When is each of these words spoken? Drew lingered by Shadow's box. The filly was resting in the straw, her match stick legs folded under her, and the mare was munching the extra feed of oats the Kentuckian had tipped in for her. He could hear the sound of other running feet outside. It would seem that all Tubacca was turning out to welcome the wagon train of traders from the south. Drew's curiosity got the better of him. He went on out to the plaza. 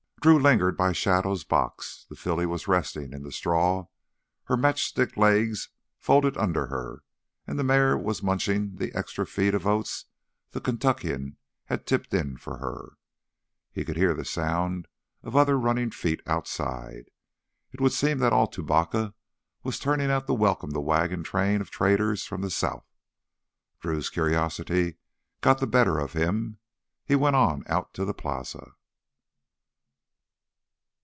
Drew 0.21 0.37
lingered 0.37 0.77
by 0.77 0.91
Shadow's 0.91 1.43
box. 1.43 2.05
The 2.07 2.15
filly 2.15 2.45
was 2.45 2.67
resting 2.67 3.11
in 3.11 3.23
the 3.23 3.31
straw, 3.31 3.87
her 4.43 4.55
match 4.55 4.83
stick 4.83 5.17
legs 5.17 5.69
folded 5.97 6.37
under 6.37 6.67
her, 6.67 7.01
and 7.47 7.57
the 7.57 7.63
mare 7.63 7.97
was 7.97 8.21
munching 8.21 8.75
the 8.75 8.93
extra 8.93 9.25
feed 9.25 9.55
of 9.55 9.65
oats 9.65 10.05
the 10.51 10.61
Kentuckian 10.61 11.37
had 11.65 11.87
tipped 11.87 12.13
in 12.13 12.37
for 12.37 12.57
her. 12.59 12.99
He 13.71 13.83
could 13.83 13.97
hear 13.97 14.13
the 14.13 14.23
sound 14.23 14.87
of 15.23 15.35
other 15.35 15.57
running 15.57 15.89
feet 15.89 16.21
outside. 16.27 17.05
It 17.71 17.81
would 17.81 17.91
seem 17.91 18.19
that 18.19 18.31
all 18.31 18.45
Tubacca 18.47 19.15
was 19.63 19.79
turning 19.79 20.11
out 20.11 20.27
to 20.27 20.35
welcome 20.35 20.69
the 20.69 20.81
wagon 20.81 21.23
train 21.23 21.61
of 21.61 21.71
traders 21.71 22.25
from 22.27 22.41
the 22.41 22.51
south. 22.51 22.85
Drew's 23.79 24.11
curiosity 24.11 24.97
got 25.41 25.57
the 25.57 25.65
better 25.65 25.97
of 25.97 26.13
him. 26.13 26.59
He 27.05 27.15
went 27.15 27.37
on 27.37 27.63
out 27.65 27.95
to 27.95 28.05
the 28.05 28.13
plaza. 28.13 28.73